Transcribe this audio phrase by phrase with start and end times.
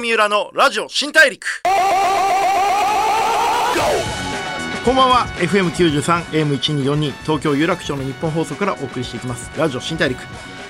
[0.00, 1.62] 三浦のラジオ新大陸。
[4.82, 5.26] こんばんは。
[5.36, 9.50] FM93 AM1242 東京有楽町の日本放送からお送りしていきます。
[9.58, 10.18] ラジオ新大陸。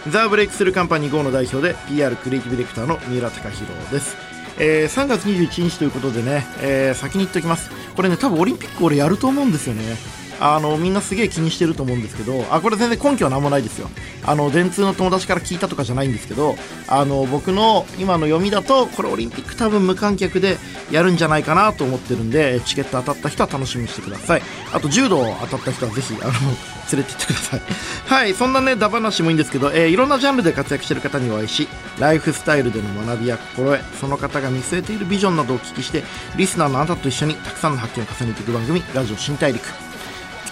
[0.08, 4.16] ザ・ブレイクスルーカンパニー GO の代表で PR クリエイティブディレクターの三浦貴弘です。
[4.58, 7.70] えー、3月21日ということでね、えー、先に言っておきます。
[7.94, 9.96] これね多分オリンピック俺やると思うんですよね。
[10.40, 13.88] あのみんなすげえ気にしてると思うんですけどあこれ全然根拠は何もないですよ。
[14.24, 16.56] あの電通の友達から聞いたとかじゃないんですけど
[16.88, 20.56] あの僕の今の読みだとこれオリンピック多分無観客で
[20.90, 24.42] やるんじゃないかなと思ってるんでチケット当たった人は楽しみにしてください。
[24.72, 26.32] あと柔道当たった人はぜひあの
[26.92, 27.60] 連れて行ってください。
[28.06, 31.68] はいそんなねダ話もいいんですけど、えー、いろんなジャンルで活躍してる方にお会いし
[31.98, 36.02] ライフスタイルでの学びや心得その方が見据えているビジョンなどをお聞きして
[36.36, 39.89] リスナーのあなたと一緒にたくさんの発見を重ねていく番組ラジオ新大陸。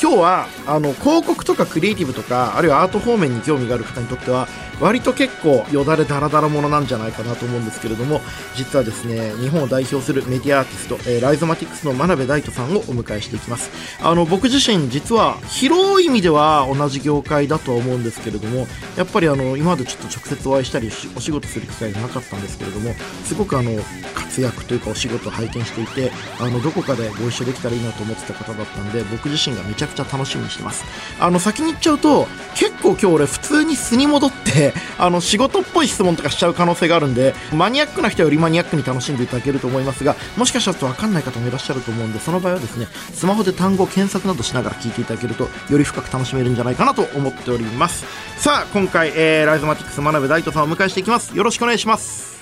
[0.00, 4.46] 今日はあの広告とかクリエイティブとかあるいはアート方面に興味がある方にとっては
[4.80, 8.20] 割と結構よだれだらだらものなんじゃないかなと思うんですけれども
[8.54, 13.70] 実はですね日本を代表するメディアアーティスト、えー、ライゾマティクスの真鍋大斗さんをお迎えしていきます。
[14.00, 23.72] あの僕自身実は広い意味では同じ業界だとは思うんですけれどもやっぱりあの今までちょっと直接お会いしたりお仕事する機会がなかったんですけれどもすごくあの
[24.14, 30.84] 活躍というかお仕事を拝見していてあのどこかでご一緒できたらいいなと思ってた方だったんで僕自身がめちゃくちゃ楽しみにしてます。
[31.20, 48.04] あの先に言っちゃうと結構今日俺普通に素に戻って あの仕事っぽい質問とかしちゃう可能性があるんでマニアックな人よりマニアックに楽しんでいただけると思いますがもしかしたら分かんない方もいらっしゃると思うんでその場合はですねスマホで単語検索などしながら聞いていただけるとより深く楽しめるんじゃないかなと思っております。
[48.38, 51.36] さあ今回、えー、ライズマティックス真鍋大斗さんをお迎えしていきます。
[51.36, 52.37] よろしくお願いします。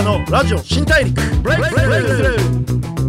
[0.00, 1.20] ーのラジオ新大陸。
[1.42, 2.99] ブレイクスルー。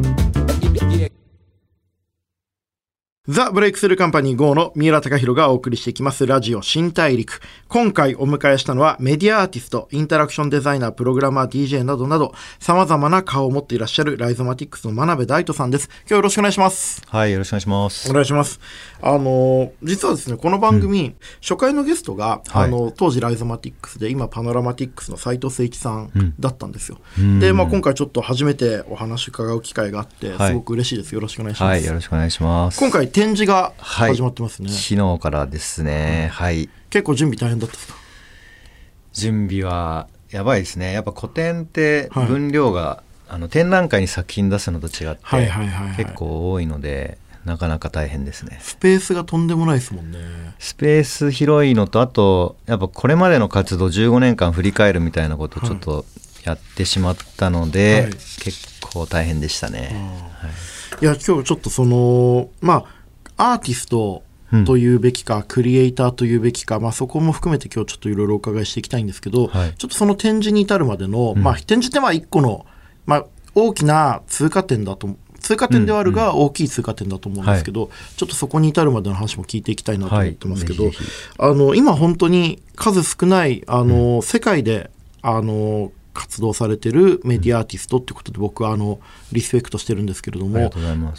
[3.27, 7.39] ザ・ブレイクスルーカンパニー GO の三浦崇宏がお送りしていきますラジオ新大陸。
[7.67, 15.87] 今回お迎えしたのはメディアアーティスト、インタラクションデザイナー、プログラマー、DJ などなど様々な顔を持っていらっしゃるライゾマティックスの真鍋大度さんです。
[15.99, 17.03] 今日よろしくお願いします。
[17.09, 18.09] はい、よろしくお願いします。
[18.09, 18.59] お願いします。
[19.03, 26.97] あの、実はですね、この番組、うん、初回のゲストが、はい、あの、当時ライゾマティックスで今パノラマティックスの齋藤精一さんだったんですよ。
[27.19, 31.13] うん、で、まあ今回ちょっと初めてお話伺う機会があって、すごく嬉しいです。
[31.13, 31.69] よろしくお願いします。
[31.69, 32.79] はい、よろしくお願いします。
[32.79, 37.95] 今回展示が始まってますね、はい、昨日からですね、はい、結構準備大変だったですか？
[39.13, 40.93] 準備はやばいですね。
[40.93, 45.21] やっぱ古典って分量が、はい、あの展覧会に作品出すのと違って、
[45.97, 48.59] 結構多いのでなかなか大変ですね。
[48.61, 50.19] スペースがとんでもないですもんね。
[50.59, 56.05] スペース広いのとあとやっぱこれまでの活動15年間振り返るみたいなことをちょっと
[56.45, 59.91] やってしまったので、はい、結構大変でしたね、
[60.39, 63.00] はい、いや今日ちょっとそのまあ
[63.41, 64.23] アーティスト
[64.65, 72.65] というべきか、うん、クリエイターというべきか、まあ、そこも含めて今日ちょっといろいろお伺いしていきたいんですけど、はい、ちょっとその展示に至るまでの、うん、まあ、展示ってまあ一個の、
[73.05, 73.25] まあ、
[73.55, 75.09] 大きな通過点だと
[75.39, 80.93] 通過点ではあるが大きい通過点だと思うんですけど、うんうん、ちょっとそこに至るまでの話も聞いていきたいなと思ってますけど、はい、
[81.39, 84.91] あの今本当に数少ないあの、世界で
[85.23, 88.99] あの活動されてるメディアアーティストっていうことで僕はあの
[89.31, 90.71] リスペクトしてるんですけれども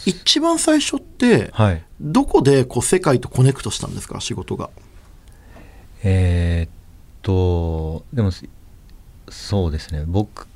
[0.05, 1.51] 一番最初って
[1.99, 4.69] どこでこう世界とコネクトしたんですか仕事が？
[6.03, 6.71] えー、っ
[7.23, 8.31] とでも
[9.29, 10.03] そうですね。
[10.05, 10.47] 僕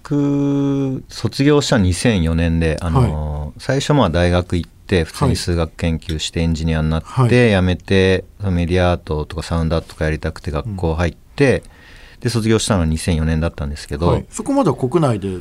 [1.10, 11.77] 卒業した2004年であの、はい、最初まあ大学行って普通に数学研究してエンジニアになって、はい、辞めてメディアアートとかサウンドアートとかやりたくて学校入って、うん
[12.20, 15.38] で卒業したのは2004年だったんですけど、はい、そこまでは国内で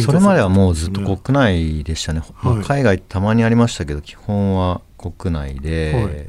[0.00, 6.26] それまではもうずっと国内でしたね、はい、まあ、海外たまにありましたけど基本は国内で、はい、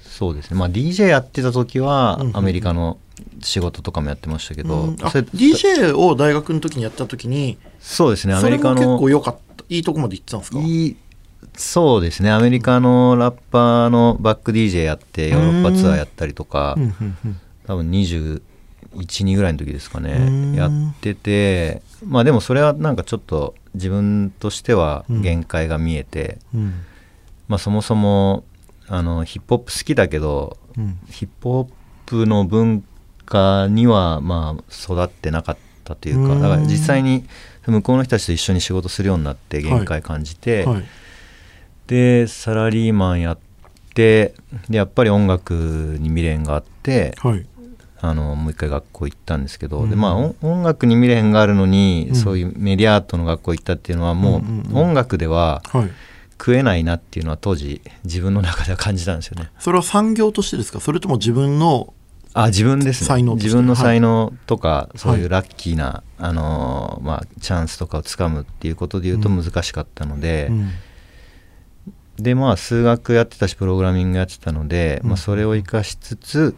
[0.00, 0.58] そうですね。
[0.58, 2.98] まあ DJ やってた時はアメリカの
[3.42, 8.34] 仕事とかもやってましたけど、うん、DJ を大学の時にやった時にそうですね。
[8.34, 9.64] アメリカの結構良かった。
[9.68, 10.58] いいとこまで行ってたんですか？
[10.60, 10.96] いい
[11.54, 12.30] そうですね。
[12.30, 16.76] アメリカのラッパーのバック DJ やってヨーロッパツアーやったりとか
[17.66, 18.42] 多分20
[19.02, 20.70] 12ぐらいの時ですかねやっ
[21.00, 26.84] ててまあでもそれはなんかちょっと自分としては限界が見えて、うん、
[27.48, 28.44] まあそもそも
[28.88, 31.68] あのヒップホップ好きだけど、うん、ヒップホッ
[32.06, 32.84] プの文
[33.24, 37.24] 化にはまあ育ってなかったというかだから実際に
[37.66, 40.84] 向こうの人たちと一緒に仕事するようになって限界感じて、はいはい、
[41.88, 43.38] でサラリーマンやっ
[43.94, 44.34] て
[44.68, 45.52] でやっぱり音楽
[45.98, 47.46] に未練があって、はい、
[48.08, 54.42] あのもう一回学校行ったんですけど、うん、でまあ音楽に未練があるのに、うん、そういうメディアアートの学校行ったっていうのはも
[54.72, 55.62] う音楽では
[56.38, 59.50] 食えないなっていうのは当時自分の中では感じたんですよね。
[59.58, 60.80] それは産業としてですか？
[60.80, 61.92] それとも自分の
[62.34, 63.22] あ自分ですね。
[63.22, 70.70] 自分の才能とか、そういうラッキーな、あのーまあ、チャンスとかをつかむっていうことで言うと難しかったので、うん。
[72.18, 75.08] でまあ数学やってたしプログラミングやってたので、うん。
[75.08, 76.56] まあ、それを生かしつつ、うん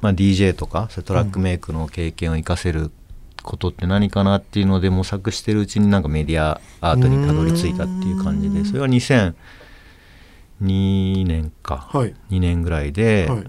[0.00, 2.90] まあ、DJ とかトラックメイクの経験を生かせる
[3.42, 8.54] ことって何かなっていうので模索してるうちになんかメディアアートにたどり着いたっていう感じうん。
[8.54, 9.34] でそれは2002
[11.26, 12.14] 年か、はい。
[12.30, 13.44] 2年ぐらいで、はい。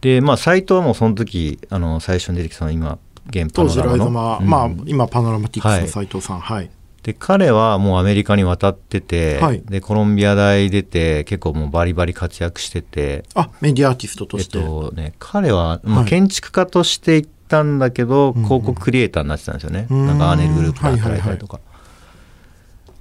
[0.00, 4.10] でまあサイトはもうその時あの最初に出てきたのは今現パノラマの。
[4.10, 4.46] マ、うん。
[4.46, 5.82] まあ今パノラマティックスはい。
[5.82, 6.40] の斉藤さん。
[6.40, 6.70] はい、
[7.02, 9.62] で彼はもうアメリカに渡ってて、はい。
[9.62, 13.24] でコロンビア大出て結構もうバリバリ活躍してて。
[13.34, 16.08] あメディアアーティストとえっして、とね彼は、まあはい。
[16.08, 18.44] 建築家として行ったんだけど、うんうん。
[18.44, 20.06] 広告クリエイターになってたんですよね、うん。
[20.06, 21.58] なんかアーネルグループで働いたりとか、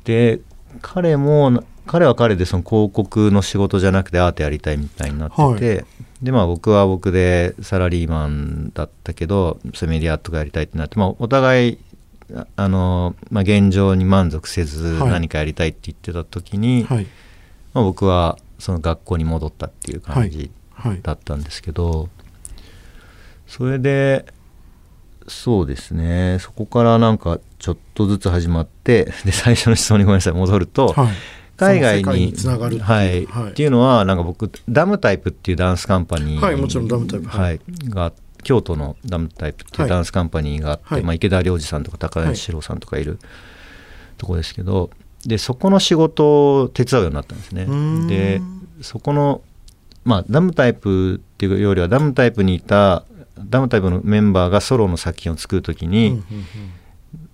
[0.03, 0.39] で
[0.81, 5.85] 彼も彼は彼でその広告の仕事じゃなくてアートやりたいみたいになってて、
[6.23, 11.77] でまあ僕は僕でサラリーマンだったけどそれメディアとかやりたいってなって、まあ、お互い
[12.35, 15.11] ああの、まあ、現状に満足せずはい。
[15.11, 17.07] 何かやりたいって言ってた時に、はい。
[17.73, 20.99] まあ、僕はその学校に戻ったっていう感じはい。
[21.01, 22.09] だったんですけど、
[23.47, 24.25] それで
[25.27, 26.37] そうですね。
[26.39, 30.33] そこからなんかちょっとずつ始まってで最初の質問にごめんなさい。
[30.33, 31.07] 戻ると、はい。
[31.57, 33.25] 海外につながるっていうはい。
[33.25, 33.51] はい。
[33.51, 37.27] っていうのはなんか僕ダムタイプっていうダンスカンパニー、はいもちろんダムタイプ。
[37.27, 37.59] はい。
[37.89, 41.03] が京都のダムタイプっていうダンスカンパニーがあって、はい。
[41.03, 43.19] まあ、池田良二さんとか高橋史郎さんとかいる。
[44.21, 44.91] とこですけど、
[45.25, 47.65] でそこの仕事を手伝うようになったんですね。
[48.07, 48.41] で
[48.81, 49.41] そこの
[50.03, 53.03] まあダムタイプっていうよりはダムタイプにいた
[53.39, 56.25] ダムタイプのメンバーがソロの作品を作るときに、うんうんうん。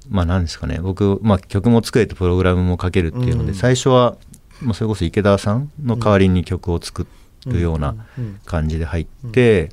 [0.10, 0.80] まあ何ですかね。
[0.82, 4.16] 僕、まあ、曲も作れてプログラムも書けるっていうので、うん最初は、
[4.62, 7.06] まあ、それこそ池田さんの代わりに曲を作
[7.46, 9.72] るようなうん感じで入って、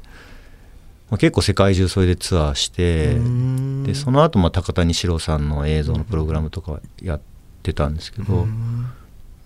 [1.15, 3.85] まあ、結構世界中それでツアーして、うん。
[3.85, 7.21] でその後まあ高谷史郎さんの映像のプログラムとかやっ
[7.63, 8.87] てたんですけど、うん。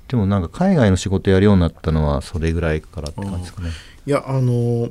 [0.09, 3.69] でもなんか海外の仕事やるようになったのはそれぐらいからって感じですかね。
[4.07, 4.89] いやあの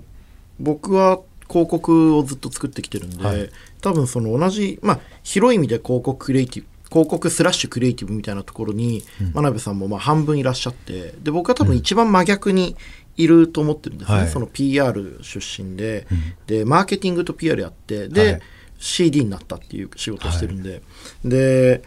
[0.60, 1.20] 僕は
[1.50, 3.50] 広告をずっと作ってきてるんで、はい。
[3.82, 9.32] 多分その同じまあ広い意味で広告クリエイティブ広告スラッシュクリエイティブみたいなところに、うん。
[9.34, 12.76] 真鍋さんもまあ半分いらっしゃってで僕は多分一番真逆に
[13.18, 14.28] いると思ってるんですね、はい。
[14.30, 16.20] その PR 出身で、うん。
[16.46, 18.42] でマーケティングと PR やってで、はい
[18.80, 20.82] CD になったっていう仕事をしてるんで、
[21.26, 21.82] で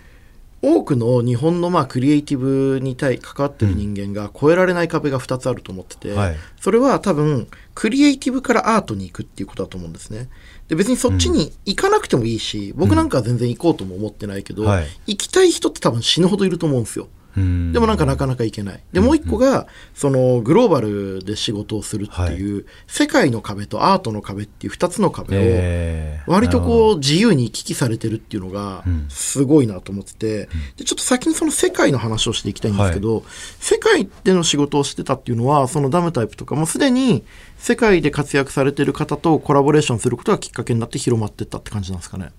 [0.63, 6.37] 多くの日本のまあクリエイティブに対関わってる人間が越えられない壁が2つあると思ってて、はい。
[6.61, 10.29] それは多分クリエイティブからアートに行くっていうことだと思うんですね。
[10.69, 14.87] で別にそっちに行かなくてもいいし、僕なんかは全然行こうとも思ってないけど、はい。
[15.07, 17.05] 行きたい人って多分死ぬほどいると思うんですよ。
[17.05, 18.83] うんでもなんかなかなか行けない。
[18.93, 29.07] で、もう一個が、そのグローバルで仕事をするっていう、世界の壁とアートの壁っていう二つの壁を、えー割とこう自由に行き来されてるっていうのがうん。
[29.09, 33.25] すごいなと思ってて、でちょっと先にその世界の話をしていきたいんですけど、
[33.59, 37.25] 世界での仕事をしてたっていうのはそのダムタイプとかもうすでに
[37.59, 42.31] 世界で活躍されてる方とコラボレーションすることがきっかけになって広まってったって感じなんですかね。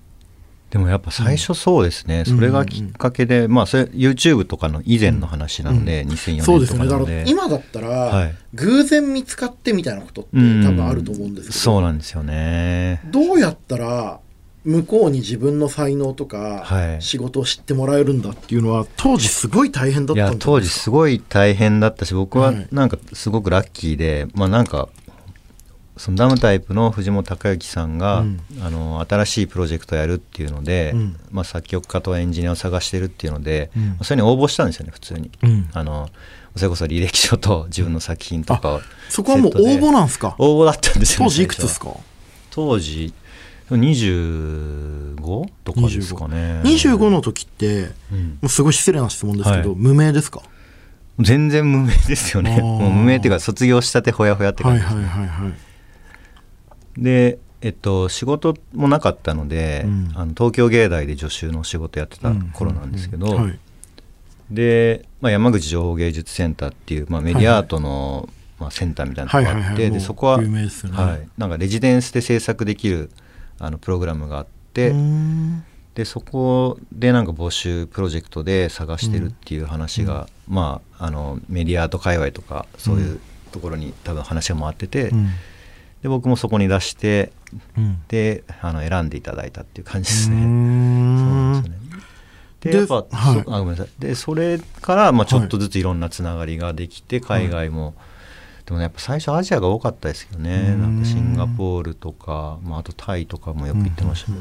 [0.71, 6.85] でもやっぱ最初そうですね、それがきっかけで、まあそれ YouTube とかの以前の話なので、2004年そうですよね。
[6.85, 8.35] だかとかなのでら今だったら、はい。
[8.54, 13.01] 偶然見つかってみたいなことってうん多分あると思うんですけど、そうなんですよね。
[13.11, 14.21] どうやったら
[14.63, 17.01] 向こうに自分の才能とかはい。
[17.01, 22.68] 仕事を知ってもらえるんだっていうのは当時すごい大変だったんじゃない当時すごい大変だったし僕ははい。
[22.71, 24.87] なんかすごくラッキーで、まあなんか
[25.98, 28.40] そのダムタイプの藤本隆之さんが、うん。
[28.62, 31.16] あの新しいプロジェクトをやるっていうので、うん。
[31.31, 33.98] まあ、作曲家とエンジニアを探してるっていうので、うん。
[34.04, 35.30] それに応募したんですよね普通に。
[35.44, 35.69] うん。
[35.74, 36.10] あの
[36.56, 40.36] それこそ履歴書と 自分の作品とかをそこはもう応募なんですか？
[40.38, 41.86] 応募だったんですよ、当時いくつですか？
[41.92, 41.98] か
[42.50, 43.14] 当時
[43.69, 45.50] 25?
[45.64, 46.62] とかですかね。
[46.64, 48.28] 25の時ってうん。
[48.30, 49.80] もうすごい失礼な質問ですけど、はい。
[49.80, 50.42] 無名ですか？
[51.19, 52.60] 全然無名ですよね。
[52.62, 55.54] もう無名っていうか卒業したてほやほやって感じです、はいはいはいはい
[56.98, 60.12] でえっと仕事もなかったので、うん。
[60.16, 63.33] あの東京芸大で助手の仕事やってた頃なんですけど、うん。
[63.33, 63.60] うんはい。
[64.50, 68.28] で、まあ、山口情報芸術センターっていう、まあ、メディアアートの、
[68.60, 70.68] まあ、センターみたいなのがあって、でそこは、ね。
[70.92, 73.10] はい、なんかレジデンスで制作できる
[73.60, 74.94] あのプログラムがあって、
[75.95, 83.21] でそこでなんか募集プロジェクトで探してるっていう話が、まあ、あのメディアアート界隈とかそういう
[83.52, 85.30] ところに多分話が回ってて、うん
[86.02, 87.31] で僕もそこに出して
[87.78, 88.02] うん。
[88.08, 90.36] であの選んでいただいたっていう感じですね。
[90.36, 91.81] そうですよね。
[92.62, 93.44] でやっぱ、はい。
[93.44, 93.90] そあごめんなさい。
[94.00, 97.96] でそれからまあちょっとずついろんなつながりができて海外も、
[98.66, 100.76] でもねやっぱ最初アジアが多かったですけどね。
[100.76, 104.38] なんかシンガポールとか、まあ、あとタイとかもよく行ってましたね、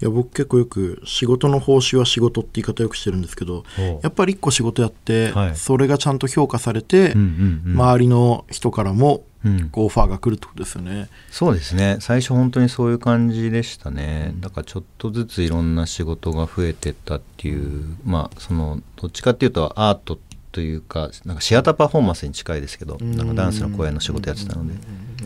[0.00, 3.64] いや僕結構よく仕事の報酬は仕事って言い方よくしてるんですけど
[4.02, 5.56] やっぱり一個仕事やって、はい。
[5.56, 7.80] それがちゃんと評価されて、うんうんうん。
[7.80, 9.22] 周りの人からも
[9.72, 11.08] オファーが来るってことですよね。
[11.30, 11.98] そうですね。
[12.00, 14.34] 最初本当にそういう感じでしたね。
[14.40, 20.18] だからちょっとずついろんな仕事が増えてったっていうまあそのどっちかっていうとアート
[20.52, 24.74] というかなんかシアターパフォーマンスに近いですけどなんかダンスの公演の仕事やってたので。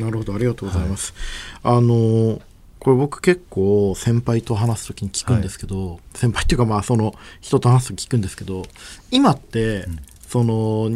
[0.03, 1.15] なるほどありがとうございます。
[1.63, 2.41] あの
[2.79, 8.63] これ僕結構先輩と話す時に聞くんですけど、先輩っていうかまあその人と話すと聞くんですけど
[9.11, 9.87] 今って、
[10.29, 10.89] その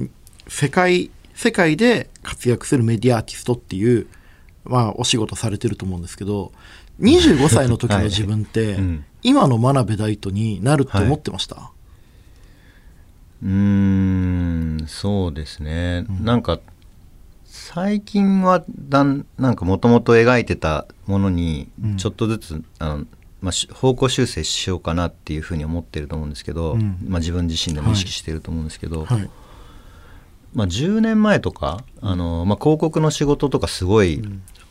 [0.47, 1.11] 世界
[1.43, 4.07] 世界で活躍するメディアアーティストっていう
[4.63, 6.53] まあお仕事されてると思うんですけど
[7.01, 9.05] 25歳の時の 自分って、はいうん。
[9.25, 11.73] 今の真鍋大斗になるって思ってました、
[13.43, 16.61] うーんそうですね、なんか
[17.45, 21.97] 最近はだんなんかもともと描いてたものにうん。
[21.97, 23.07] ちょっとずつ、あの
[23.41, 26.99] まあ、し方向修正しようかなっていうふうに思ってると思うんですけど、うん。
[27.05, 29.29] まあ、自分自身でも意識してると思うんですけど、はい
[30.55, 34.23] まあ、10年前とかあの、まあ、広告の仕事とかすごい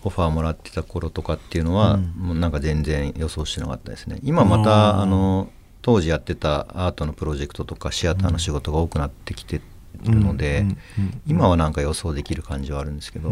[0.03, 2.03] オファーもらってた頃とかっていうのは、うん。
[2.17, 4.19] もうなんか全然予想してなかったですね。
[4.23, 5.50] 今またあの
[5.81, 9.61] 当時やってたアートのプロジェクトとかシアターの仕事が多くなってきて
[10.03, 13.29] るので、うんうんうん今はなんか予想できる感じはあるんですけど、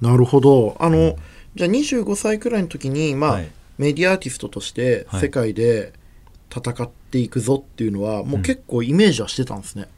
[0.00, 0.76] なるほど。
[0.80, 1.16] あの、
[1.54, 3.50] じゃあ25歳くらいの時に、まあはい。
[3.78, 5.20] メディアアーティストとしてはい。
[5.20, 5.92] 世界で
[6.54, 9.88] 戦っていくぞっていうのは、もう結構イメージはしてたんですね、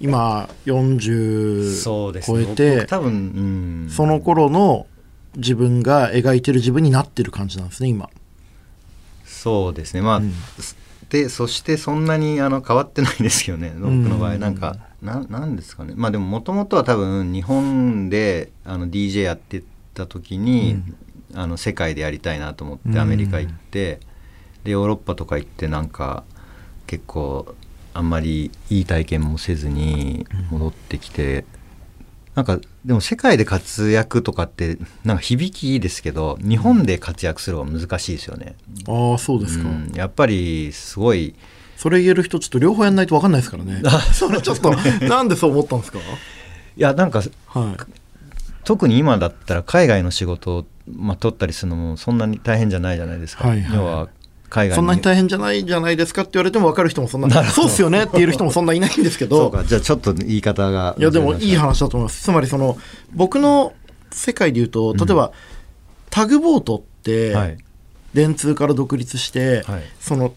[0.00, 1.82] 今40
[2.22, 4.86] 超えて僕多分、うん、その頃の
[5.36, 8.10] 自分が描いてる自分になってる感じなんですね今。
[9.24, 10.00] そうですね。
[10.00, 10.32] まあ、うん。
[11.08, 14.34] でそしてそんなにあの変わってないですけどね僕の場合。
[14.34, 15.92] うんなんか、ななんですかね。
[15.96, 19.62] まあでももともとは多分日本であの DJ やって
[19.94, 20.82] た時に、
[21.34, 24.00] あの世界でやりたいなと思っうんてアメリカ行って、
[24.64, 26.24] でヨーロッパとか行ってなんか
[26.86, 27.54] 結構
[27.96, 31.44] あんまりいい体験もせずに戻ってきて、
[32.34, 38.54] なんかでも世界で活躍とかってなんか響きいいですけど日本で活躍する方が難しいですよね。
[38.86, 39.92] ああそうですか、うん。
[39.94, 41.34] やっぱりすごい
[41.76, 43.82] それ言える人ちょっと両方やんないと分かんないですからね。
[44.12, 44.74] それちょっと
[45.08, 45.98] なんでそう思ったんですか？
[45.98, 46.02] い
[46.76, 47.92] やなんかはい。
[48.64, 53.76] 特に今だったら海外の仕事を、まあ、取ったりするのもそんなに大変じゃないじゃないですか、はいはい。
[53.76, 54.08] 要は
[54.48, 59.36] 海外そんなに大変じゃないじゃないですかって言われても分かる人もそんなそうっすよねって言える人もそんないないんですけど。
[59.36, 59.64] そうか。
[59.64, 60.94] じゃあちょっと言い方が。
[60.98, 62.22] いやでもいい話話だと思います。
[62.22, 62.78] つまりその
[63.14, 63.74] 僕の
[64.10, 65.32] 世界で言うと例えば、
[66.10, 67.58] タグボートって、はい。
[68.14, 69.82] 電通から独立して、はい。
[70.00, 70.34] その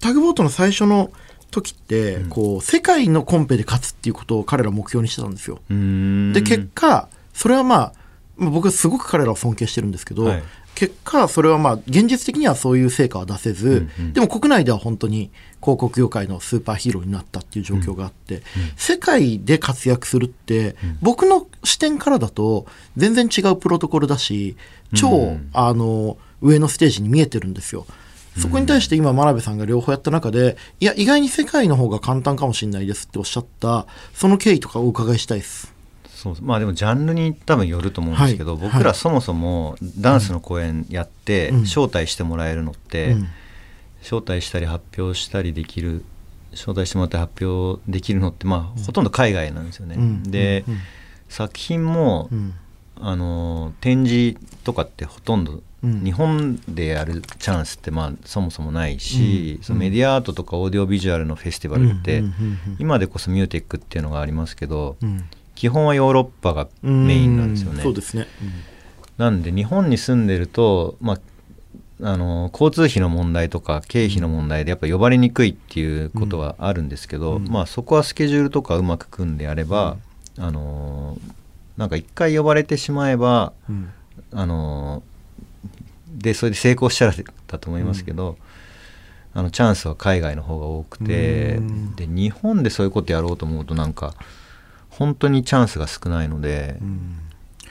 [0.00, 1.10] タグボートの最初の
[1.50, 5.60] 時って、こう世界のコンペで勝つっていうことを彼ら目標にしてたんですよ。
[5.68, 7.99] で結果それはまあまあ
[8.40, 10.42] 僕はすごく彼らを尊敬してるんですけど、はい。
[10.74, 14.12] 結果それはまあ現実的にはそういう成果は出せず、うんうん。
[14.14, 15.30] でも国内では本当に
[15.60, 18.42] 広告業界のスーパーヒーローになったっていう状況があって、
[18.76, 22.66] 世界で活躍するって、僕の視点からだと
[22.96, 24.56] 全然違うプロトコルだし
[24.94, 27.86] 超、うんあの上のステージに見えてるんですよ。
[28.38, 35.69] そこに対して今、真鍋さんが両方やった中で、いや、意外に世界の方が簡単かもしれないですっておっしゃった、その経緯とかお伺いしたいです。
[36.20, 38.60] そうまあでもジャンルに多分よると思うんですけど、はい。
[38.70, 41.62] 僕らそもそもダンスの公演やってうん。
[41.62, 43.28] 招待してもらえるのって、うん。
[44.02, 46.04] 招待したり発表したりできる
[46.52, 49.94] 招待してもらって発表できるのってまあほとんど海外なんですよね。
[49.96, 50.22] うん。
[50.24, 50.78] で、うん。
[51.30, 52.54] 作品も、うん。
[53.02, 56.04] あの展示とかってほとんどうん。
[56.04, 59.64] 日本でやるチャンスってまあそもそもないし、うん。
[59.64, 62.22] そのメディアアートとかオーディオビジュアルのフェスティバルって、
[62.78, 65.24] 今でこそミューテックっていうのがありますけど、うん
[65.60, 67.82] 基本はヨーロッパがメインなんですよね。
[67.82, 68.26] そうですね。
[69.18, 71.18] なんで日本に住んでると、ま
[72.00, 77.46] あ、あの交通費の問題とか経費の問題でやっぱ呼ばれにくいっていうことはあるんですけど、うん。
[77.46, 79.98] まあ、そこはスケジュールとかうまく組んでやれば、
[80.38, 81.18] あの
[81.76, 83.90] なんか一回呼ばれてしまえば、うん。
[84.32, 85.02] あの
[86.10, 87.12] でそれで成功したら
[87.48, 88.38] だと思いますけど、
[89.34, 91.96] あのチャンスは海外の方が多くて、うん。
[91.96, 94.14] で日本でそういうことやろうと思うとなんか
[95.00, 97.16] 本当にチャンスが少ないので、うん。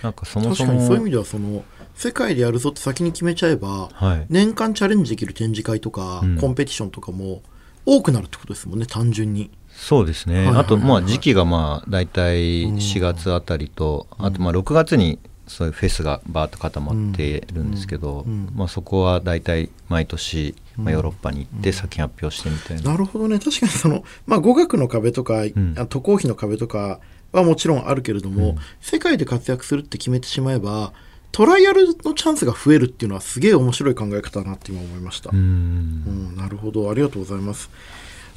[0.01, 6.37] なんかそも確そもかにそういう意味ではその世界でやるぞって先に決めちゃえばはい、年間チャレンジできる展示会とか、うん。
[6.39, 7.43] コンペティションとかも
[7.85, 9.51] 多くなるってことですもんね単純に。
[9.69, 10.65] そうですね、はいはいはいはい。
[10.65, 12.75] あとまあ時期がまあ大体うん。
[12.77, 18.47] 4月あたりと、あとまあ6月にそういうフェスがバーッと固まってるんですけど、うん。
[18.47, 18.55] うん。
[18.55, 22.91] まあ、そこは大体毎年まあ、ヨーロッパに行って作品発表してみたいな。
[22.91, 23.37] なるほどね。
[23.39, 25.43] 確かにその、まあ、語学の壁とか、
[25.89, 26.99] 渡航費の壁とか
[27.31, 30.93] はもちろんあるけれども、世界で活躍するって決めてしまえば
[31.31, 35.29] トライアルのチャンスが増えるっていうのはすげえ面白い考え方だなって今思いました。
[35.31, 35.37] うん。
[35.37, 36.89] うん、なるほど。
[36.89, 37.69] ありがとうございます。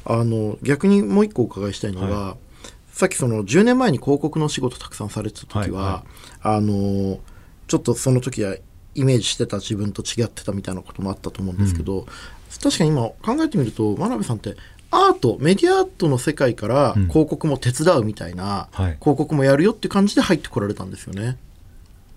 [0.05, 2.35] あの逆にもう一個お伺いしたいのが、
[2.91, 6.03] さっきその10年前に広告のお仕事たくさんされてた時は、は
[6.43, 7.19] いはあの
[7.67, 8.55] ちょっとその時は
[8.95, 12.05] イメージしてた自分と違ってたみたいなこともあったと思うんですけど、
[12.61, 14.55] 確かに今考えてみると真鍋さんって
[14.93, 17.07] アートメディアアートの世界からうん。
[17.07, 18.97] 広告も手伝うみたいな、はい。
[18.99, 21.37] 広告もやるよって感じで入ってこられたんですよね。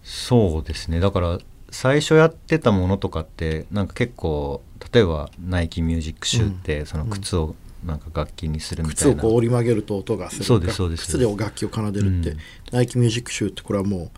[0.02, 1.00] そうですね。
[1.00, 1.38] だから
[1.71, 10.30] 最初やってたものとかってなんか結構例えばナイキミュージックシューってその靴をなんか楽器にするみたいな、靴をこう折り曲げると音が。
[10.30, 11.04] するそうですそうです。
[11.06, 12.38] 靴で楽器を奏でるって、うん。
[12.73, 14.11] ナイキミュージックシューってこれはもう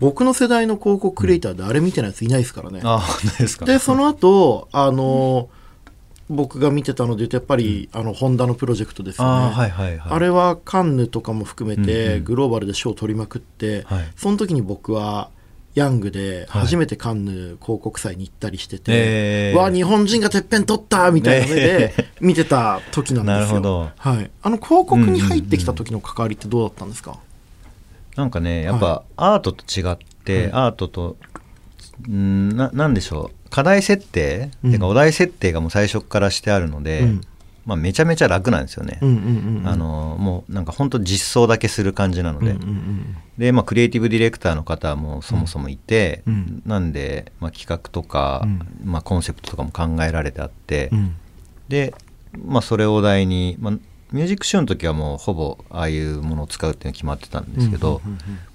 [0.00, 3.64] 僕の世代の広告クリエイターであれ見てないやついないですからね、あ本当ですか。
[3.64, 5.48] でその後あの
[6.30, 9.30] 僕が見てたので言うとやっぱり、あのホンダのプロジェクトですよね。
[9.30, 10.12] あはいはいはい。
[10.12, 12.24] あれはカンヌとかも含めて、うんうん。
[12.24, 14.12] グローバルで賞を取りまくって、はい。
[14.16, 15.30] その時に僕は
[15.74, 16.62] ヤングではい。
[16.62, 19.58] 初めてカンヌ広告祭に行ったりしてて、えー。
[19.58, 23.38] わあ日本人がてっぺん取ったみたいな目で見てた時なんですよ。
[23.38, 23.90] なるほど。
[23.96, 27.18] はい、あの広告に入ってきた時の関わりってどうだったんですか、
[28.16, 31.16] なんかねやっぱアートと違って、アートと
[32.08, 33.43] んななんでしょう？
[33.54, 34.82] 課題設定、うん。
[34.82, 37.20] お題設定がもう最初からしてあるので、うん。
[37.66, 39.06] まあ、めちゃめちゃ楽なんですよね、あ
[39.76, 42.56] のもうなんか本当実装だけする感じなので、
[43.38, 46.62] で、まあ、クリエイティブディレクターの方もそもそもいて、うん。
[46.66, 48.60] なんで、まあ、企画とか、うん。
[48.84, 51.14] まあ、コンセプトとかも考えられてあって、うん。
[51.68, 51.94] で、
[52.44, 53.72] まあ、それをお題に、まあ、
[54.10, 58.02] ミュージックシューの時はもうほぼああいうものを使うっていうのが決まってたんですけど、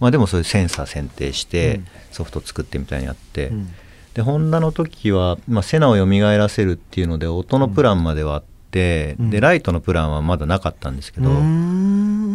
[0.02, 1.88] まあ、でもそういうセンサー選定して、うん。
[2.12, 3.70] ソフト作ってみたいにやって、うん
[4.20, 9.30] でホンダの時は、まあ、セナを蘇らせるっていうので音のプランまではあって、うん。
[9.30, 11.30] でライトのプランはまだなかったんですけど、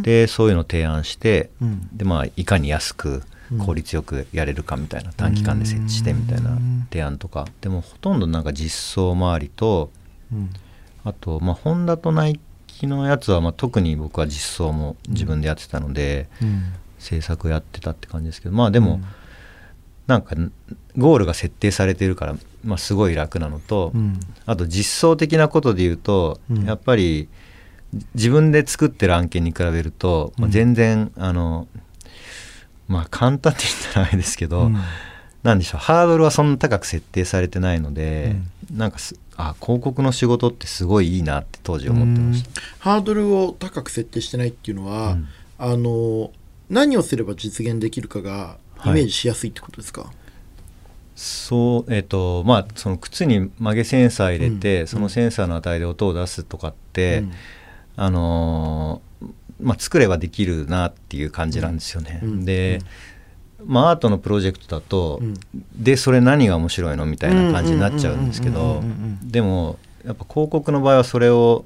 [0.01, 1.89] でそういうのを提案して、うん。
[1.95, 3.59] でまあ、いかに安くうん。
[3.59, 6.87] 効率よくやれるかみたいな、短期間で設置してみたいなうん。
[6.91, 7.47] 提案とか。
[7.61, 9.91] でもほとんどなんか実装周りと
[10.33, 10.49] うん。
[11.05, 16.63] あと、まあ、ホンダとナイキのやつは、まあ、特に僕は実装も自分でやってたので、うん。
[16.99, 19.03] 制作やってたって感じですけどまあでも、
[20.07, 20.35] なんか
[20.97, 24.21] ゴールが設定されてるから、まあ、すごい楽なのと、うん。
[24.47, 26.65] あと実装的なことで言うと、うん。
[26.65, 27.29] やっぱり
[28.15, 30.53] 自分で作ってる案件に比べると、まあ、うん。
[30.53, 31.69] 全然、あの
[32.87, 34.77] まあ簡単って言ったらあれですけど、うん。
[35.43, 38.37] なんでしょうハードルはそんな高く設定されてないので、
[38.73, 42.61] なんかすあ広告の仕事ってすごいいいなって当時思ってました。
[42.79, 45.29] ハードルを高く設定してないっていうのは、うん。
[45.59, 46.31] あの
[46.71, 50.11] 何をすれば実現できるかがイメージしやすいってことですか、
[51.15, 54.87] そうえっ、とまあその靴に曲げセンサー入れて、うん。
[54.87, 57.33] そのセンサーの値で音を出すとかって、うん。
[57.97, 59.29] あのー
[59.61, 62.21] まあ、作ればできるなっていう感じなんですよね。
[62.23, 62.45] うん。
[62.45, 62.81] で、
[63.65, 65.35] まあ、アートのプロジェクトだと、うん。
[65.77, 68.83] でそれ何が面白いのみたいな感じになっちゃうんですけど
[69.23, 71.65] でもやっぱ広告の場合はそれを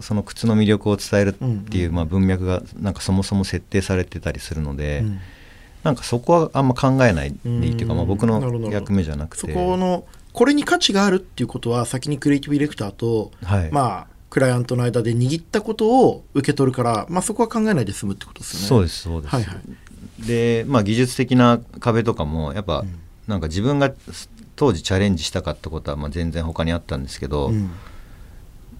[0.00, 1.32] その靴の魅力を伝えるっ
[1.68, 1.94] ていう、うん。
[1.94, 5.20] まあ、文脈がなんかそもそも設定されてたりするので、うん
[5.86, 7.98] なんかそこはあんま考えないでいいっていうか、うん。
[7.98, 9.52] まあ、僕の役目じゃなくて。
[9.52, 13.70] そこのこれに価値があるっていうことは先にクリエイティブディレクターと、はい。
[13.70, 18.66] まあクライアントの間で握ったことを受け取るから、まあ、そこは考えないで済むってことですよね。
[18.66, 20.26] そうですそうです、はいはい。
[20.26, 22.98] で、まあ、技術的な壁とかもやっぱ、うん。
[23.28, 23.92] なんか自分が
[24.56, 27.70] 当時チャレンジしたかったことはまあ全然他にあったんですけど、うん。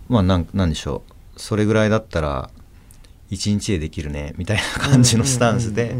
[0.09, 1.03] まあなんなんでしょ
[1.37, 1.40] う。
[1.40, 2.51] それぐらいだったら
[3.31, 5.95] 1日でできるねみたいな感じのスタンスで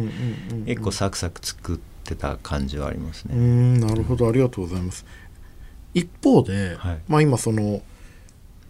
[0.67, 3.35] 結構サクサク作ってた感じはありますね。
[3.35, 4.29] んなるほど。
[4.29, 5.05] ありがとうございます。
[5.95, 6.99] 一方で、はい。
[7.09, 7.81] まあ、今その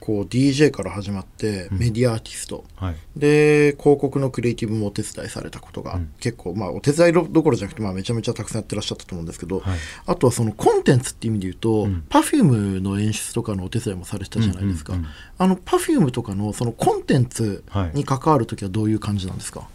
[0.06, 2.94] こう DJ から始まってメディアアーティスト、はい。
[3.16, 6.12] で広告のクリエイティブもお手伝いされたことがうん。
[6.20, 9.78] 結構、まあお手伝いどころじゃなくて、まあ、めちゃめちゃたくさんやってらっしゃったと思うんですけど、はい。
[10.06, 12.04] あとはそのコンテンツっていう意味で言うと、うん。
[12.08, 19.68] Perfume の演出とかのお手伝いもされてたじゃないですか、うんうんうんあの Perfume とかのそのコンテンツに関わるときはどういう感じなんですか、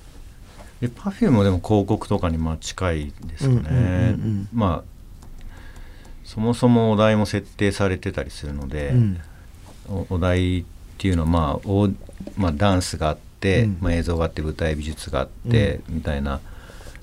[0.80, 3.86] で Perfume もでも広告とかにまあ近いですかね、うんうんうんう
[4.28, 4.48] ん。
[4.54, 4.92] まあ
[6.24, 9.22] そもそもお題も設定されてたりするので、うん
[9.90, 10.64] おお題っ
[10.98, 11.90] ていうのは、まあお
[12.38, 13.78] まあ、ダンスがあって、うん。
[13.82, 16.40] まあ、映像があって舞台美術があって、みたいな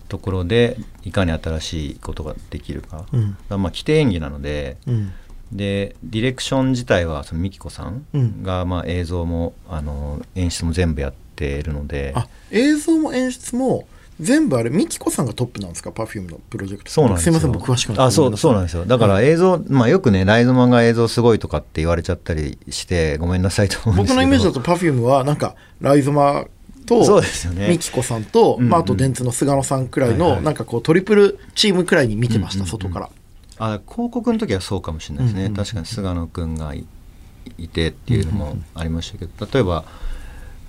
[0.09, 3.37] ところでいかに新しいことができるか,、うん。
[3.49, 5.13] まあ規定演技なのでうん。
[5.53, 8.43] でディレクション自体はそのミキコさんうん。
[8.43, 12.13] が、まあ、映像もあの演出も全部やっているので。
[12.15, 13.87] あ映像も演出も
[14.21, 16.91] 全部あれミキコさんがトップなんですか？Perfume のプロジェクト。
[16.91, 18.85] そうなんですすいません僕詳しくないあそうそうなんですよ。
[18.85, 24.15] だから映像、まあよくねライゾマンが映像すごいとかって言われちゃったりしてごめんなさいと思うんですけど。
[24.15, 26.47] 僕のイメージだと Perfume はなんかライゾマ
[26.87, 27.69] とそうですよね。
[27.69, 28.71] ミキコさんと、うんうん。
[28.71, 30.45] まあ、あと電通の菅野さんくらいの、はいはい。
[30.45, 32.81] なんかこうトリプルチームくらいに見てました、うんうんうん。
[32.81, 33.11] 外から。
[33.61, 35.57] あ広告の時はそうかもしれないですね、うんうんうん。
[35.57, 36.85] 確かに菅野君がい
[37.57, 39.85] いてっていうのもありましたけど例えば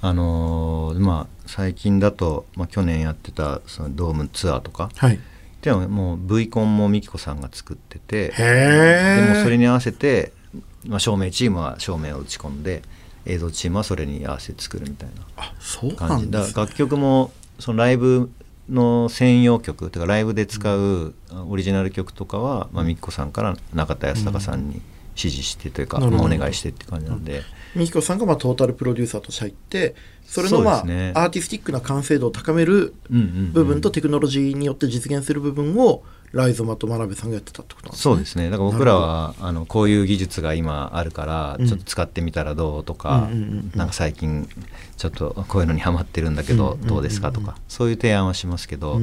[0.02, 5.16] あのーまあ最近だと、まあ、去年やってたそのドームツアーとかはい。
[5.16, 5.18] っ
[5.62, 10.32] ていうのはもう V コンも美紀子さんが作っててでもそれに合わせて、
[10.86, 12.82] まあ、照明チームは照明を打ち込んで
[13.26, 18.32] 映像チームはそれに合わせて作るみたいなあそうな感じんですだから楽曲もそのライブ
[18.70, 21.14] の専用曲とかライブで使う
[21.50, 24.82] オリジナル曲とかは、まあ、みっこさんから中田康隆さんに
[25.20, 26.24] 指示してというか、なるほど。
[26.24, 27.44] まあお願いしてって感じなんで、
[27.76, 33.52] ミキコさんがまあトータルプロデューサーとして入ってそれのまあ、アーティスティックな完成度を高めるうんうんうん。
[33.52, 36.04] 部分とテクノロジーによって実現する部分を
[36.34, 38.04] ライゾマと真鍋さんがやってたってことなんですね。
[38.04, 38.50] そうですね。
[38.50, 41.68] だから僕らはあのこういう技術が今あるからうん。
[41.68, 44.48] ちょっと使ってみたらどうとか、うんなんか最近
[44.98, 49.00] ちょっとこういうのにハマってるんだけどどうですかとかそういう提案はしますけど、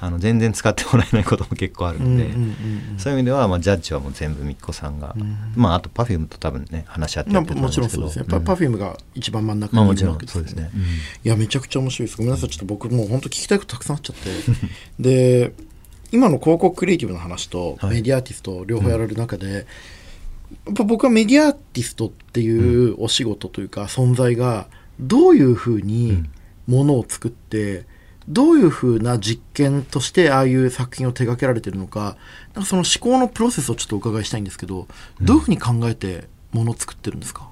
[0.00, 2.30] あの全然使ってもらえないことも結構あるので、
[2.98, 8.44] そういう意味では、まあ、ジャッジはもう全部みっこさんが、うんまああと Perfume と多分ね話し合ってやってもちろんそうですね、パん。
[8.44, 10.70] パフュームが一番真ん中まあにいるもちろんわけですね、
[11.24, 12.16] いやめちゃくちゃ面白いです。
[12.16, 12.50] ごめんなさい。
[12.50, 14.30] ちょっと僕もう本当聞きたいことたくさんあっちゃって。
[14.98, 15.52] で
[16.12, 17.96] 今の広告クリエイティブの話とはい。
[17.96, 24.68] メディアアーティスト両方やられる中で、やっぱ僕はメディアアーティストっていうお仕事というか存在が
[25.00, 26.24] どういうふうに
[26.66, 27.84] ものを作って、
[28.28, 32.16] どういうふうな実験としてああいう作品を手掛けられてるのか
[32.54, 34.88] なんかその思考のプロセスをちょっとお伺いしたいんですけど
[35.20, 37.48] どういうふうに考えてものを作ってるんですか、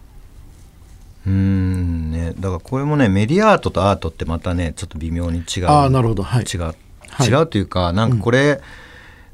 [1.26, 2.32] うーんね。
[2.40, 5.66] だからこれもねメディアアートとアートってまたねちょっと微妙に違う。
[5.68, 6.24] ああなるほど。
[6.24, 6.44] はい。
[6.44, 6.76] 違う、はい
[7.20, 8.60] 違うというかなんかこれ、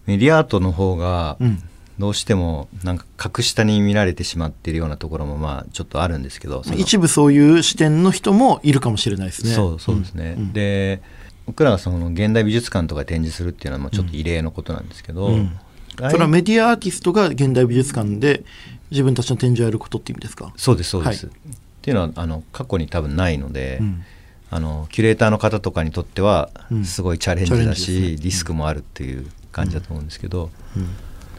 [0.07, 1.62] メディアアートの方がうん。
[1.99, 9.53] どうしてもなんか格下に見られてしまっているようなところもまあちょっとあるんですけど一部そういう視点の人もいるかもしれないですね。
[9.53, 10.43] そうそうですね、うん。
[10.45, 10.53] うん。
[10.55, 11.03] で
[11.45, 15.59] 僕らがその現代美術館とかで展示するっていうのはまあちょっと異例のことなんですけど、うん。
[15.97, 16.19] それ？
[16.21, 18.45] はメディアアーティストが現代美術館で
[18.90, 21.35] 自分たちの展示をやることって意味ですか、そうですそうです、はっ
[21.83, 24.03] ていうのはあの過去に多分ないので、うん
[24.51, 26.85] あのキュレーターの方とかにとってはうん。
[26.85, 28.25] すごいチャレンジだし、ジですね。
[28.25, 30.89] リスクもあるっていう感じだと思うんですけど、うん。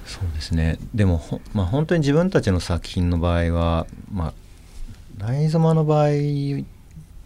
[0.05, 0.79] そうですね。
[0.93, 4.33] でもほ、まあ、本当に自分たちの作品の場合は、まあ、
[5.17, 6.07] ライゾマの場合、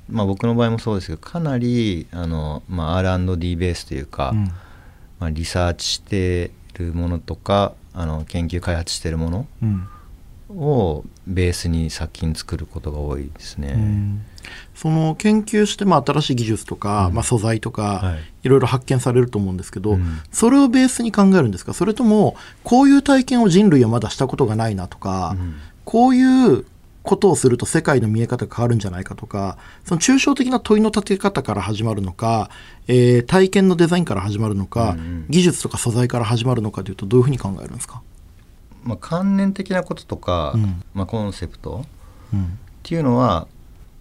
[0.09, 4.45] まあ、僕の場合もそうですけどかなりあの、まあ、R&D ベースというか、うん。
[5.19, 9.87] まあ、リサーチしてるものとかあの研究開発してるものうん。
[10.49, 13.75] をベースに作品作ることが多いですね。
[14.45, 17.13] うんその研究して、まあ、新しい技術とか、うん。
[17.13, 18.19] まあ、素材とか、はい。
[18.43, 20.19] い、ろいろ発見されると思うんですけど、うん。
[20.33, 21.73] それをベースに考えるんですか？
[21.73, 25.55] それともこういう体験を人類はまだしたことがないなとか、うん。
[25.85, 26.65] こういう
[27.03, 32.49] ことをすると世界の見え方が変わるんじゃないかとか、その抽象的な問いの立て方から始まるのか、
[32.89, 35.25] えー体験のデザインから始まるのか、うんうん。
[35.29, 38.01] 技術とか素材から始まるのかというと、どういうふうに考えるんですか、
[38.83, 40.83] まあ、観念的なこととか、うん。
[40.93, 41.85] まあ、コンセプト
[42.33, 42.43] うん。
[42.43, 42.47] っ
[42.83, 43.47] ていうのは、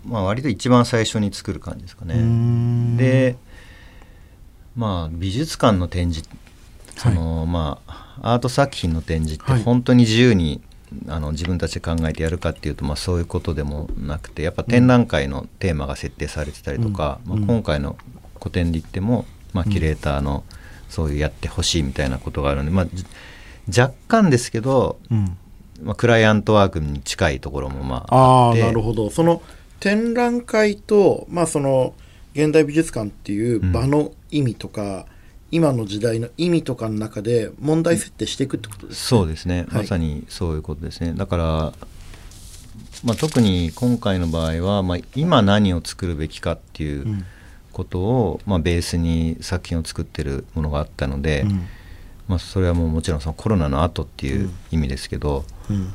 [0.06, 2.14] まあ、割と一番最初に作る感じですかね。
[2.16, 2.96] ん。
[2.96, 3.36] で
[4.76, 6.28] まあ美術館の展示
[6.96, 9.62] その、まあアート作品の展示ってはい。
[9.62, 10.60] 本当に自由に、
[11.08, 17.40] あの自分たちで考えてやるかっていうと、まあ、そういうことでもなくてやっぱ展覧会のテーマが設定されてたりとか、うん。
[17.40, 17.96] まあ、今回の
[18.38, 20.44] 個展で言っても、まあ、キュレーターの
[20.88, 22.86] そういうやってほしいみたいなことがあるので、まあ、
[23.66, 25.36] じ若干ですけど、うん。
[25.82, 29.10] まあ、クライアントワークに近いところもまあああなるほど。
[29.10, 29.42] その
[29.80, 31.94] 展覧会とまあその
[32.34, 35.06] 現代美術館っていう場の意味とか、
[35.50, 39.82] 今の時代の意味とかの中で問題設定していくってことですそうですね、はい。
[39.82, 41.12] まさにそういうことですね。
[41.14, 41.44] だから、
[43.04, 47.24] まあ、特に今回の場合は、まあ、今何を作るべきかっていううん。
[47.74, 51.66] ことを、まあ、ベースに作品を作ってるものがあったので、うん。
[52.28, 55.92] まあ、それはもうもちろんそのコロナの後っていう意味ですけど、うん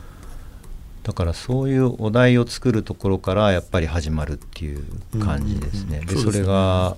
[1.03, 4.83] だからそういうお題を作るところからやっぱり始まるっていう
[5.19, 5.87] 感じですね。
[5.87, 6.97] うんうんうんでそそれが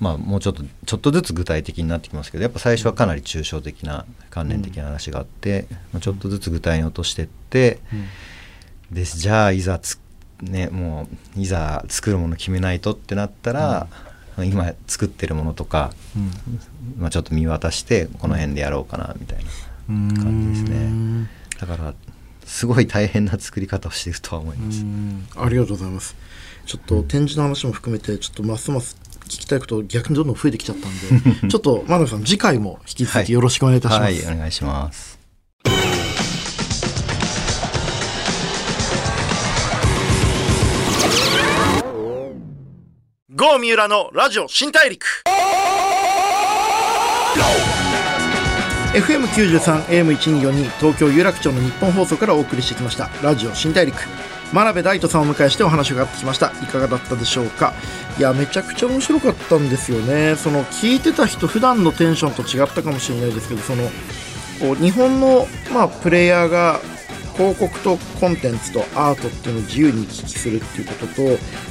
[0.00, 7.80] まあもうちょっとちょっとずつ具体的になってきますけどやっぱ最初はかなり抽象的な関連的な話があって、まあ、ちょっとずつ具体に落としてって、
[8.90, 10.00] でじゃあいざつ
[10.40, 13.88] ねもういざ作るもの決めないとってなったら、
[14.44, 16.30] 今作ってるものとか、うん。
[16.98, 19.50] まあ、ちょっと見渡してこの辺でやろうかなみたいな
[19.90, 20.76] うん感じですね。
[20.76, 21.28] うん。
[21.58, 21.94] だから
[22.50, 24.82] すごい大変な作り方をしているとは思います。
[24.82, 25.26] うん。
[25.36, 26.16] ありがとうございます。
[26.66, 35.18] ちょっと展示の話も含めてちょっとますます聞きたいこと逆にどんどん増えてきちゃったんで ちょっと真鍋さん次回も引き続きよろしくお願いいたします、はい、はい、お願いします。
[43.30, 45.06] 郷三浦のラジオ新大陸
[48.92, 53.96] FM93、AM1242 東京有楽町の日本放送からお送りしてきましたラジオ新大陸。
[54.52, 56.50] 真鍋大斗さんをお迎えしてお話を伺ってきました。
[56.60, 57.72] いかがだったでしょうか？
[58.18, 60.34] いやめちゃくちゃ面白かったんですよね。
[60.34, 63.84] その聞いてた人普段のテンションと違ったかもしれないですけどその
[64.60, 66.80] こう日本の、まあ、プレイヤーが
[67.40, 71.22] 広告とコンテンツとアートっていうのを自由に行き来するっていうことと、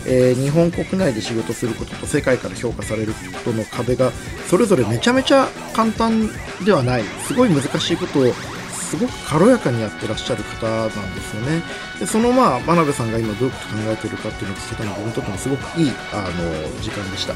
[0.08, 4.12] えー、日本国内で仕事することと世界から評価されるってことの壁が
[4.50, 6.28] それぞれめちゃめちゃ簡単
[6.66, 8.34] ではないすごい難しいことを
[8.72, 11.62] すごく軽やかにやってらっしゃる方なんですよね。
[12.00, 17.36] でそのまあ真鍋さんが今どういうこと考えてるかっていうのを聞けたのが僕にとってもすごくいいあの時間でした。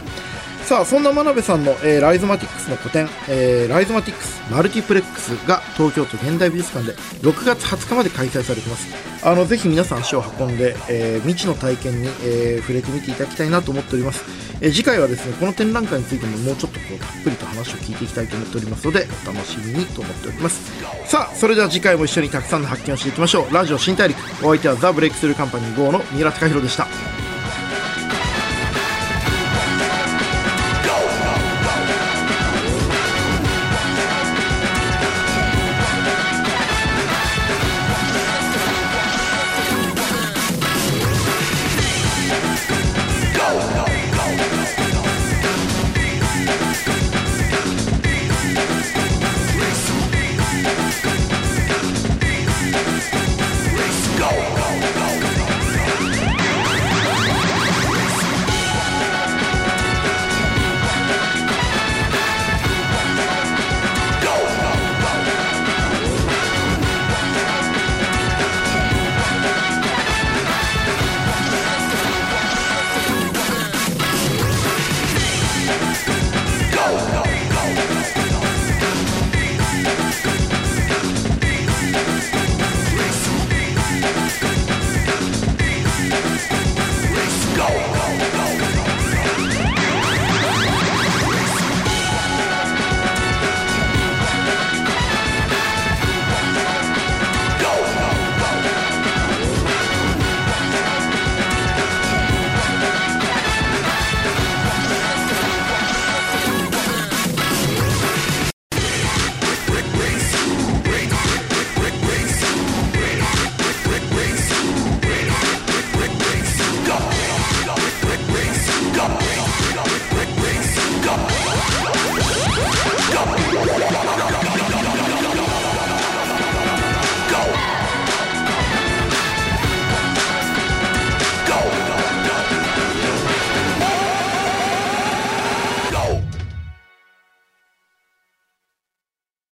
[0.66, 9.14] さあそんな真鍋さんの、えー、ライゾマティックスの個展、えー、ライゾマティックスマルティプレックスが東京都現代美術館で6月20日まで開催されています。
[9.26, 14.26] あのぜひ皆さん足を運んで、えー、未知の体験に、え、触れてみていただきたいなと思っております、
[14.60, 20.72] え、次回はですねこの展覧会についてももうちょっとこうたっぷりと話を聞いていきたいと思っておりますのでお楽しみにと思っております。
[21.06, 23.54] さあそれでは次回も一緒にたくさんの発見をしていきましょう。
[23.54, 27.23] ラジオ新大陸お相手はザ・ブレイクスルーカンパニー GO の三浦貴弘でした。